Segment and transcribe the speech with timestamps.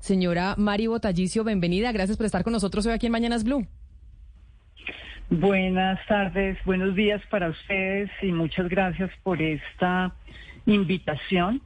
[0.00, 1.92] Señora Mari Botallicio, bienvenida.
[1.92, 3.66] Gracias por estar con nosotros hoy aquí en Mañanas Blue.
[5.28, 10.12] Buenas tardes, buenos días para ustedes y muchas gracias por esta
[10.66, 11.60] invitación.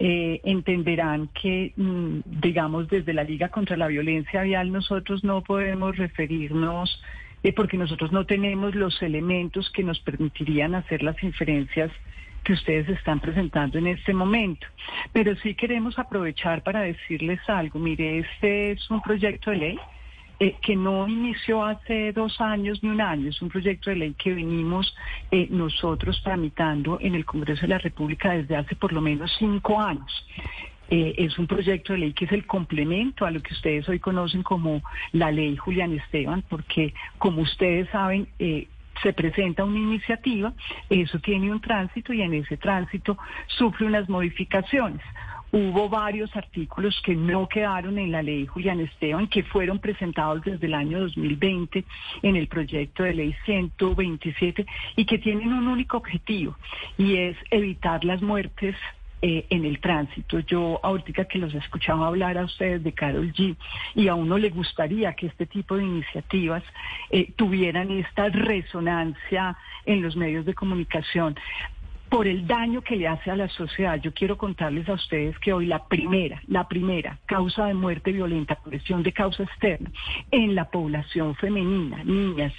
[0.00, 5.96] Eh, entenderán que, mm, digamos, desde la Liga contra la Violencia Vial nosotros no podemos
[5.96, 7.02] referirnos,
[7.44, 11.90] eh, porque nosotros no tenemos los elementos que nos permitirían hacer las inferencias
[12.48, 14.66] que ustedes están presentando en este momento.
[15.12, 17.78] Pero sí queremos aprovechar para decirles algo.
[17.78, 19.78] Mire, este es un proyecto de ley
[20.40, 24.14] eh, que no inició hace dos años ni un año, es un proyecto de ley
[24.16, 24.96] que venimos
[25.30, 29.78] eh, nosotros tramitando en el Congreso de la República desde hace por lo menos cinco
[29.78, 30.26] años.
[30.88, 33.98] Eh, es un proyecto de ley que es el complemento a lo que ustedes hoy
[33.98, 38.26] conocen como la ley Julián Esteban, porque como ustedes saben,
[39.02, 40.52] se presenta una iniciativa,
[40.88, 45.02] eso tiene un tránsito y en ese tránsito sufre unas modificaciones.
[45.50, 50.66] Hubo varios artículos que no quedaron en la ley Julián Esteban, que fueron presentados desde
[50.66, 51.84] el año 2020
[52.22, 56.54] en el proyecto de ley 127 y que tienen un único objetivo
[56.98, 58.76] y es evitar las muertes
[59.20, 60.38] eh, en el tránsito.
[60.40, 63.56] Yo ahorita que los escuchaba hablar a ustedes de Carol G
[63.94, 66.62] y a uno le gustaría que este tipo de iniciativas
[67.10, 71.34] eh, tuvieran esta resonancia en los medios de comunicación
[72.08, 74.00] por el daño que le hace a la sociedad.
[74.00, 78.54] Yo quiero contarles a ustedes que hoy la primera, la primera causa de muerte violenta,
[78.54, 79.90] presión de causa externa
[80.30, 82.52] en la población femenina, niñas,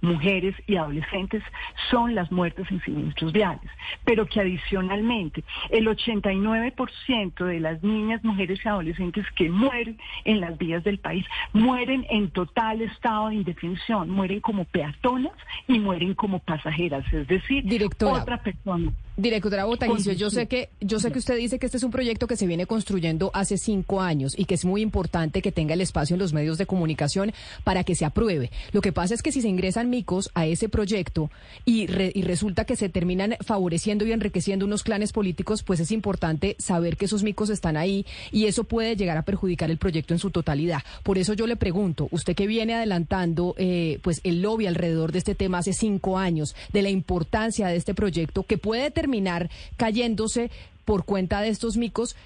[0.00, 1.42] mujeres y adolescentes
[1.90, 3.70] son las muertes en siniestros viales,
[4.04, 10.56] pero que adicionalmente el 89% de las niñas, mujeres y adolescentes que mueren en las
[10.58, 15.32] vías del país mueren en total estado de indefensión, mueren como peatonas
[15.66, 17.64] y mueren como pasajeras, es decir,
[18.00, 18.92] otra persona.
[19.16, 22.26] Directora Botanicio, yo sé que yo sé que usted dice que este es un proyecto
[22.26, 25.80] que se viene construyendo hace cinco años y que es muy importante que tenga el
[25.80, 27.32] espacio en los medios de comunicación
[27.64, 28.50] para que se apruebe.
[28.72, 31.30] Lo que pasa es que si se ingresan micos a ese proyecto
[31.64, 36.54] y, y resulta que se terminan favoreciendo y enriqueciendo unos clanes políticos, pues es importante
[36.58, 40.20] saber que esos micos están ahí y eso puede llegar a perjudicar el proyecto en
[40.20, 40.82] su totalidad.
[41.02, 45.18] Por eso yo le pregunto, usted que viene adelantando eh, pues el lobby alrededor de
[45.20, 49.48] este tema hace cinco años, de la importancia de este proyecto que puede tener terminar
[49.76, 50.50] cayéndose
[50.84, 52.16] por cuenta de estos micos.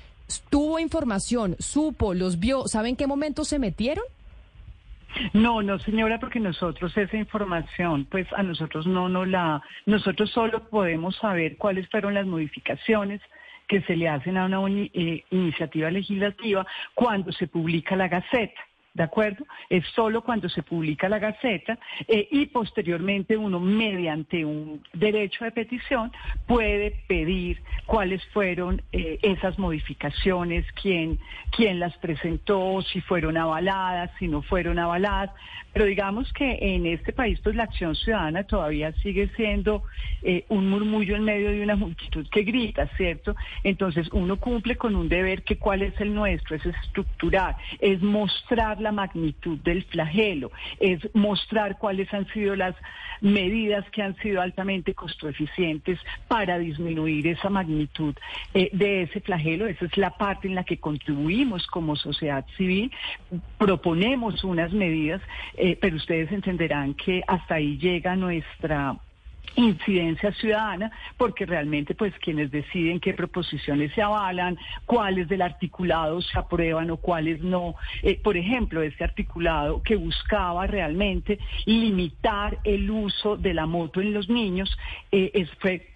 [0.48, 1.56] ¿Tuvo información?
[1.58, 2.14] ¿Supo?
[2.14, 2.66] ¿Los vio?
[2.68, 4.04] ¿Sabe en qué momento se metieron?
[5.34, 10.68] No, no, señora, porque nosotros esa información, pues a nosotros no no la, nosotros solo
[10.70, 13.20] podemos saber cuáles fueron las modificaciones
[13.66, 14.60] que se le hacen a una
[14.94, 18.60] eh, iniciativa legislativa cuando se publica la Gaceta.
[18.92, 19.46] ¿De acuerdo?
[19.68, 21.78] Es solo cuando se publica la Gaceta
[22.08, 26.10] eh, y posteriormente uno, mediante un derecho de petición,
[26.48, 31.20] puede pedir cuáles fueron eh, esas modificaciones, quién,
[31.52, 35.30] quién las presentó, si fueron avaladas, si no fueron avaladas.
[35.72, 39.84] Pero digamos que en este país, pues la acción ciudadana todavía sigue siendo
[40.22, 43.36] eh, un murmullo en medio de una multitud que grita, ¿cierto?
[43.62, 48.79] Entonces uno cumple con un deber que cuál es el nuestro, es estructurar, es mostrar
[48.80, 52.74] la magnitud del flagelo, es mostrar cuáles han sido las
[53.20, 55.98] medidas que han sido altamente costoeficientes
[56.28, 58.14] para disminuir esa magnitud
[58.54, 59.66] eh, de ese flagelo.
[59.66, 62.90] Esa es la parte en la que contribuimos como sociedad civil.
[63.58, 65.20] Proponemos unas medidas,
[65.56, 68.96] eh, pero ustedes entenderán que hasta ahí llega nuestra
[69.56, 76.38] incidencia ciudadana, porque realmente pues quienes deciden qué proposiciones se avalan, cuáles del articulado se
[76.38, 77.74] aprueban o cuáles no.
[78.02, 84.12] Eh, por ejemplo, este articulado que buscaba realmente limitar el uso de la moto en
[84.12, 84.76] los niños,
[85.12, 85.86] eh, es, fue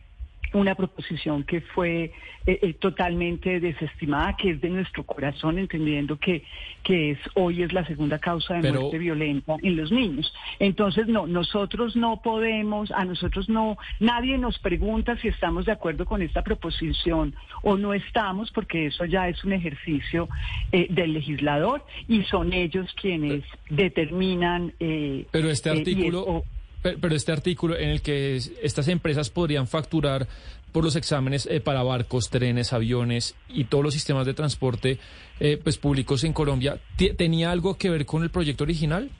[0.54, 2.12] una proposición que fue
[2.46, 6.44] eh, eh, totalmente desestimada, que es de nuestro corazón, entendiendo que,
[6.82, 10.32] que es hoy es la segunda causa de muerte violenta en los niños.
[10.58, 16.04] Entonces, no, nosotros no podemos, a nosotros no, nadie nos pregunta si estamos de acuerdo
[16.04, 20.28] con esta proposición o no estamos, porque eso ya es un ejercicio
[20.72, 24.72] eh, del legislador y son ellos quienes determinan.
[24.78, 26.44] Pero este artículo.
[26.84, 30.28] Pero este artículo en el que estas empresas podrían facturar
[30.70, 34.98] por los exámenes eh, para barcos, trenes, aviones y todos los sistemas de transporte
[35.40, 36.78] eh, pues públicos en Colombia,
[37.16, 39.10] ¿tenía algo que ver con el proyecto original?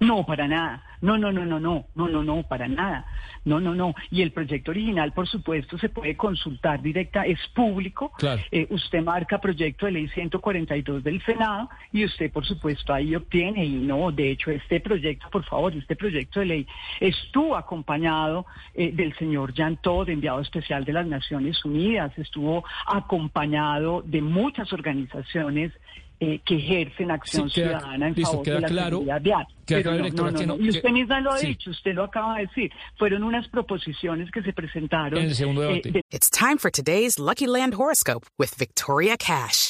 [0.00, 0.82] No, para nada.
[1.02, 3.06] No, no, no, no, no, no, no, no, para nada.
[3.44, 3.94] No, no, no.
[4.10, 8.12] Y el proyecto original, por supuesto, se puede consultar directa, es público.
[8.18, 8.42] Claro.
[8.50, 13.64] Eh, usted marca proyecto de ley 142 del Senado y usted, por supuesto, ahí obtiene.
[13.64, 16.66] Y no, de hecho, este proyecto, por favor, este proyecto de ley
[16.98, 24.02] estuvo acompañado eh, del señor Jan Todd, enviado especial de las Naciones Unidas, estuvo acompañado
[24.04, 25.72] de muchas organizaciones
[26.20, 29.46] eh, que ejercen acción ciudadana en favor de la claro, seguridad vial.
[29.66, 32.70] Pero no, no, no, Y usted misma lo ha dicho, usted lo acaba de decir.
[32.98, 35.18] Fueron unas proposiciones que se presentaron.
[35.18, 35.88] En el segundo debate.
[35.88, 36.02] Eh, de...
[36.10, 39.69] It's time for today's Lucky Land horoscope with Victoria Cash.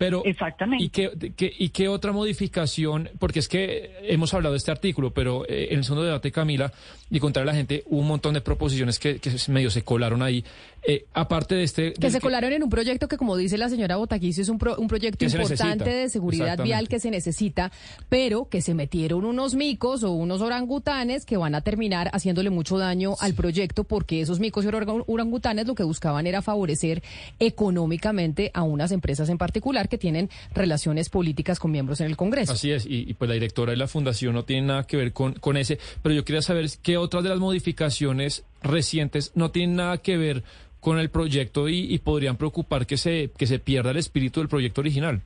[0.00, 0.82] Pero, Exactamente.
[0.82, 3.10] ¿y qué, qué, ¿Y qué otra modificación?
[3.18, 6.72] Porque es que hemos hablado de este artículo, pero eh, en el segundo debate, Camila,
[7.10, 10.22] y contar a la gente, hubo un montón de proposiciones que, que medio se colaron
[10.22, 10.42] ahí.
[10.82, 11.92] Eh, aparte de este...
[11.92, 14.88] Que se colaron en un proyecto que, como dice la señora Botaquicio, es un, un
[14.88, 17.70] proyecto importante de seguridad vial que se necesita,
[18.08, 22.78] pero que se metieron unos micos o unos orangutanes que van a terminar haciéndole mucho
[22.78, 27.02] daño al proyecto, porque esos micos y orangutanes lo que buscaban era favorecer
[27.38, 32.52] económicamente a unas empresas en particular que tienen relaciones políticas con miembros en el Congreso.
[32.52, 35.34] Así es, y, pues la directora de la fundación no tiene nada que ver con,
[35.34, 39.98] con ese, pero yo quería saber qué otras de las modificaciones recientes no tienen nada
[39.98, 40.42] que ver
[40.80, 44.80] con el proyecto y, podrían preocupar que se, que se pierda el espíritu del proyecto
[44.80, 45.22] original.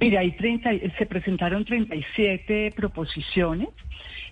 [0.00, 3.68] Mira, hay 30, se presentaron 37 proposiciones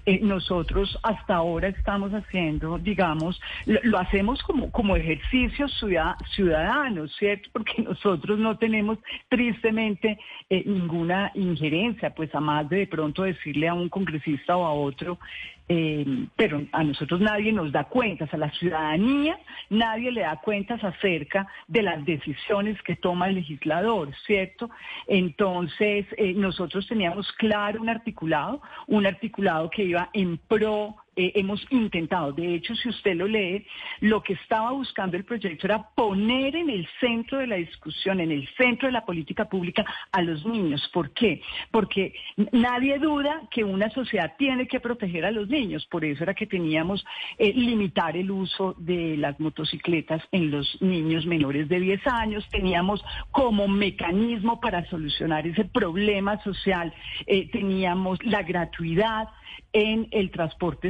[0.04, 7.48] eh, nosotros hasta ahora estamos haciendo, digamos, lo, hacemos como, como ejercicio ciudadano, ¿cierto?
[7.52, 10.18] Porque nosotros no tenemos tristemente
[10.50, 14.72] eh, ninguna injerencia, pues a más de de pronto decirle a un congresista o a
[14.72, 15.20] otro,
[15.68, 16.04] eh,
[16.34, 19.38] pero a nosotros nadie nos da cuentas, a la ciudadanía
[19.70, 24.68] nadie le da cuentas acerca de las decisiones que toma el legislador, ¿cierto?
[25.06, 32.32] Entonces, nosotros teníamos claro un articulado, un articulado que en pro eh, hemos intentado.
[32.32, 33.66] De hecho, si usted lo lee,
[34.00, 38.30] lo que estaba buscando el proyecto era poner en el centro de la discusión, en
[38.30, 40.88] el centro de la política pública a los niños.
[40.92, 41.42] ¿Por qué?
[41.70, 42.14] Porque
[42.52, 45.86] nadie duda que una sociedad tiene que proteger a los niños.
[45.86, 47.04] Por eso era que teníamos
[47.38, 52.48] eh, limitar el uso de las motocicletas en los niños menores de 10 años.
[52.48, 56.92] Teníamos como mecanismo para solucionar ese problema social,
[57.26, 59.28] eh, teníamos la gratuidad
[59.72, 60.88] en el transporte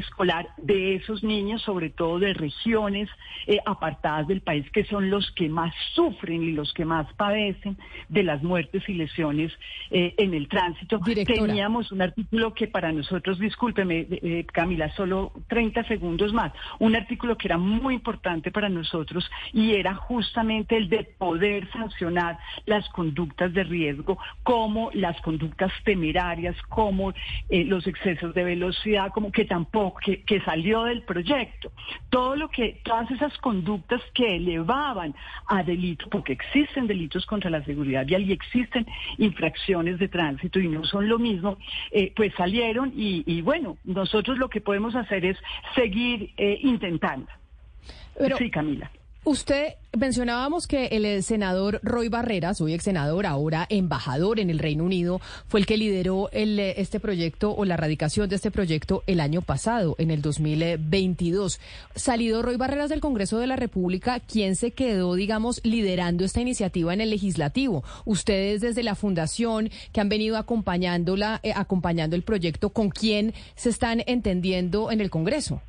[0.58, 3.08] de esos niños, sobre todo de regiones
[3.46, 7.76] eh, apartadas del país, que son los que más sufren y los que más padecen
[8.08, 9.52] de las muertes y lesiones
[9.90, 11.00] eh, en el tránsito.
[11.00, 17.36] Teníamos un artículo que para nosotros, discúlpeme, eh, Camila, solo 30 segundos más, un artículo
[17.36, 23.52] que era muy importante para nosotros y era justamente el de poder sancionar las conductas
[23.52, 27.12] de riesgo, como las conductas temerarias, como
[27.50, 31.72] los excesos de velocidad, como que tampoco, que, que, salió del proyecto.
[32.10, 35.14] Todo lo que, todas esas conductas que elevaban
[35.46, 38.86] a delito, porque existen delitos contra la seguridad vial y existen
[39.18, 41.58] infracciones de tránsito y no son lo mismo,
[41.90, 45.38] eh, pues salieron y, bueno, nosotros lo que podemos hacer es
[45.74, 47.28] seguir eh, intentando.
[48.38, 48.90] sí, Camila.
[49.24, 54.82] Usted mencionábamos que el senador Roy Barreras, hoy ex senador, ahora embajador en el Reino
[54.82, 59.20] Unido, fue el que lideró el, este proyecto o la radicación de este proyecto el
[59.20, 61.60] año pasado, en el 2022.
[61.94, 66.92] Salido Roy Barreras del Congreso de la República, ¿quién se quedó, digamos, liderando esta iniciativa
[66.92, 67.84] en el legislativo?
[68.04, 73.70] Ustedes desde la fundación que han venido acompañándola, eh, acompañando el proyecto, ¿con quién se
[73.70, 75.62] están entendiendo en el Congreso?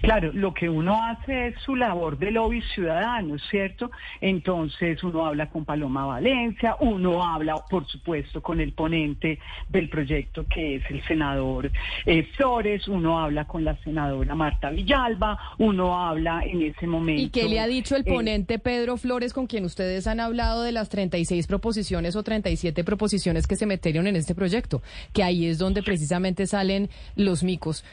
[0.00, 3.90] Claro, lo que uno hace es su labor de lobby ciudadano, ¿cierto?
[4.20, 10.46] Entonces uno habla con Paloma Valencia, uno habla, por supuesto, con el ponente del proyecto
[10.46, 11.70] que es el senador
[12.06, 17.22] eh, Flores, uno habla con la senadora Marta Villalba, uno habla en ese momento.
[17.22, 20.62] ¿Y qué le ha dicho el eh, ponente Pedro Flores con quien ustedes han hablado
[20.62, 24.82] de las 36 proposiciones o 37 proposiciones que se metieron en este proyecto?
[25.12, 27.84] Que ahí es donde precisamente salen los micos.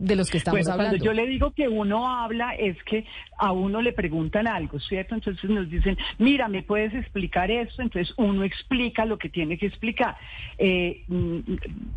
[0.00, 0.98] De los que estamos bueno, hablando.
[0.98, 3.04] Cuando yo le digo que uno habla es que
[3.38, 5.14] a uno le preguntan algo, ¿cierto?
[5.14, 7.82] Entonces nos dicen, mira, ¿me puedes explicar esto?
[7.82, 10.16] Entonces uno explica lo que tiene que explicar.
[10.58, 11.38] Eh, mm,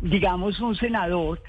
[0.02, 1.42] digamos, un senador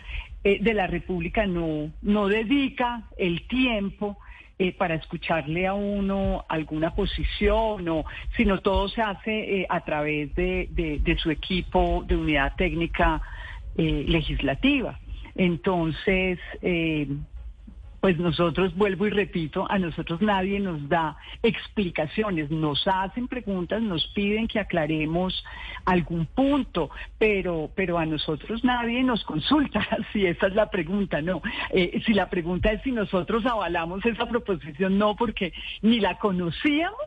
[0.43, 4.17] eh, de la República no, no dedica el tiempo
[4.57, 8.05] eh, para escucharle a uno alguna posición, o,
[8.37, 13.21] sino todo se hace eh, a través de, de, de, su equipo de unidad técnica
[13.77, 14.97] eh, legislativa.
[15.35, 17.07] Entonces, eh,
[18.05, 24.05] pues nosotros, vuelvo y repito, a nosotros nadie nos da explicaciones, nos hacen preguntas, nos
[24.13, 25.43] piden que aclaremos
[25.85, 31.41] algún punto, pero, pero a nosotros nadie nos consulta, si esa es la pregunta, no.
[31.71, 35.51] Eh, si la pregunta es si nosotros avalamos esa proposición, no, porque
[35.81, 37.01] ni la conocíamos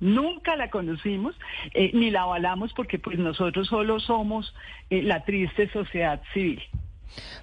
[0.00, 1.36] Nunca la conocimos
[1.74, 4.54] eh, ni la avalamos porque pues nosotros solo somos
[4.88, 6.62] eh, la triste sociedad civil.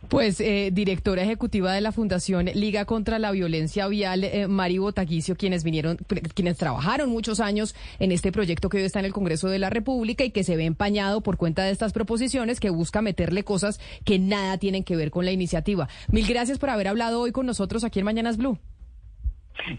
[0.09, 5.35] Pues, eh, directora ejecutiva de la Fundación Liga contra la Violencia Vial, eh, Mari Botaguicio,
[5.35, 5.97] quienes vinieron,
[6.33, 9.69] quienes trabajaron muchos años en este proyecto que hoy está en el Congreso de la
[9.69, 13.79] República y que se ve empañado por cuenta de estas proposiciones que busca meterle cosas
[14.05, 15.89] que nada tienen que ver con la iniciativa.
[16.09, 18.57] Mil gracias por haber hablado hoy con nosotros aquí en Mañanas Blue.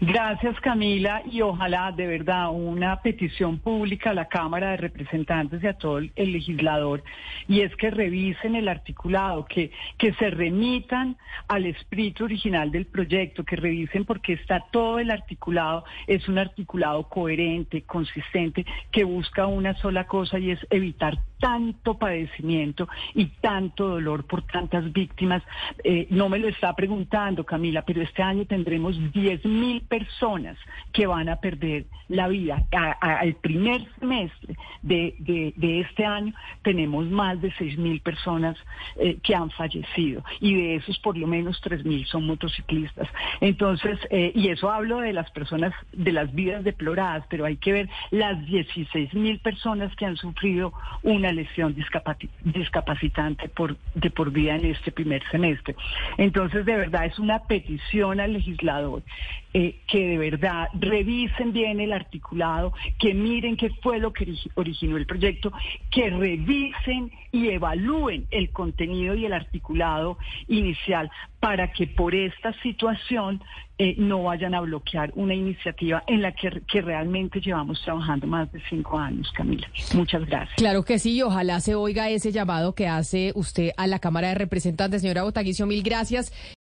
[0.01, 5.67] Gracias Camila y ojalá de verdad una petición pública a la Cámara de Representantes y
[5.67, 7.03] a todo el legislador
[7.47, 11.17] y es que revisen el articulado, que, que se remitan
[11.47, 17.03] al espíritu original del proyecto, que revisen porque está todo el articulado, es un articulado
[17.09, 24.25] coherente, consistente, que busca una sola cosa y es evitar tanto padecimiento y tanto dolor
[24.25, 25.41] por tantas víctimas.
[25.83, 30.57] Eh, no me lo está preguntando Camila, pero este año tendremos 10 mil personas
[30.93, 32.65] que van a perder la vida.
[32.71, 35.13] al primer semestre de,
[35.55, 36.33] de, este año
[36.63, 38.57] tenemos más de 6 mil personas
[38.97, 43.07] eh, que han fallecido y de esos por lo menos 3 mil son motociclistas.
[43.41, 47.71] Entonces, eh, y eso hablo de las personas, de las vidas deploradas, pero hay que
[47.71, 50.73] ver las 16 mil personas que han sufrido
[51.03, 55.75] una lesión discapacitante por, de por vida en este primer semestre.
[56.17, 59.03] Entonces, de verdad, es una petición al legislador
[59.53, 64.97] eh, que de verdad revisen bien el articulado, que miren qué fue lo que originó
[64.97, 65.51] el proyecto,
[65.89, 73.41] que revisen y evalúen el contenido y el articulado inicial para que por esta situación
[73.77, 76.49] eh, no vayan a bloquear una iniciativa en la que,
[76.81, 79.69] realmente llevamos trabajando más de cinco años, Camila.
[79.95, 80.55] Muchas gracias.
[80.57, 84.27] Claro que sí, y ojalá se oiga ese llamado que hace usted a la Cámara
[84.29, 85.01] de Representantes.
[85.01, 86.33] Señora Botaguicio, mil gracias.